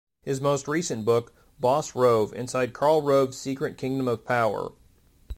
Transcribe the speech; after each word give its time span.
His 0.23 0.41
most 0.41 0.67
recent 0.67 1.05
book 1.05 1.31
"Boss 1.59 1.93
Rove: 1.93 2.33
Inside 2.33 2.73
Karl 2.73 3.03
Rove's 3.03 3.37
Secret 3.37 3.77
Kingdom 3.77 4.07
of 4.07 4.25
Power". 4.25 4.71